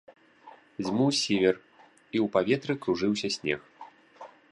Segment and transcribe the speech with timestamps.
[0.83, 3.61] Дзьмуў сівер, і ў паветры кружыўся снег.